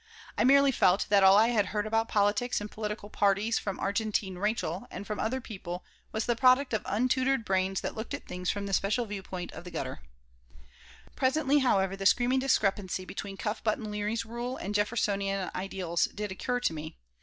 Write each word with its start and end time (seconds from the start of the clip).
I 0.35 0.43
merely 0.45 0.71
felt 0.71 1.05
that 1.09 1.23
all 1.23 1.37
I 1.37 1.49
had 1.49 1.67
heard 1.67 1.85
about 1.85 2.07
politics 2.09 2.59
and 2.59 2.71
political 2.71 3.07
parties 3.07 3.59
from 3.59 3.79
Argentine 3.79 4.35
Rachael 4.39 4.87
and 4.89 5.05
from 5.05 5.19
other 5.19 5.39
people 5.39 5.85
was 6.11 6.25
the 6.25 6.35
product 6.35 6.73
of 6.73 6.81
untutored 6.87 7.45
brains 7.45 7.81
that 7.81 7.93
looked 7.93 8.15
at 8.15 8.25
things 8.25 8.49
from 8.49 8.65
the 8.65 8.73
special 8.73 9.05
viewpoint 9.05 9.51
of 9.51 9.63
the 9.63 9.69
gutter 9.69 9.99
Presently, 11.15 11.59
however, 11.59 11.95
the 11.95 12.07
screaming 12.07 12.39
discrepancy 12.39 13.05
between 13.05 13.37
Cuff 13.37 13.63
Button 13.63 13.91
Leary's 13.91 14.25
rule 14.25 14.57
and 14.57 14.73
"Jeffersonian 14.73 15.51
ideals" 15.53 16.05
did 16.05 16.31
occur 16.31 16.59
to 16.61 16.73
me. 16.73 16.97